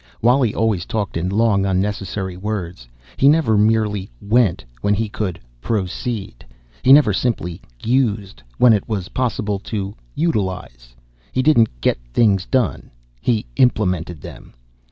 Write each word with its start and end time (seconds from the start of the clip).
Wally 0.19 0.51
always 0.55 0.87
talked 0.87 1.15
in 1.15 1.29
long 1.29 1.63
unnecessary 1.63 2.35
words. 2.35 2.87
He 3.17 3.29
never 3.29 3.55
merely 3.55 4.09
"went" 4.19 4.65
when 4.81 4.95
he 4.95 5.07
could 5.07 5.39
"proceed," 5.61 6.43
he 6.81 6.91
never 6.91 7.13
simply 7.13 7.61
"used" 7.83 8.41
when 8.57 8.73
it 8.73 8.89
was 8.89 9.09
possible 9.09 9.59
to 9.59 9.93
"utilize," 10.15 10.95
he 11.31 11.43
didn't 11.43 11.81
"get 11.81 11.99
things 12.15 12.47
done" 12.47 12.89
he 13.21 13.45
"implemented" 13.57 14.21
them. 14.21 14.55